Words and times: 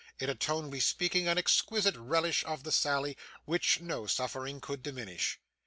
in 0.17 0.31
a 0.31 0.33
tone 0.33 0.71
bespeaking 0.71 1.27
an 1.27 1.37
exquisite 1.37 1.95
relish 1.95 2.43
of 2.45 2.63
the 2.63 2.71
sally, 2.71 3.15
which 3.45 3.79
no 3.81 4.07
suffering 4.07 4.59
could 4.59 4.81
diminish. 4.81 5.37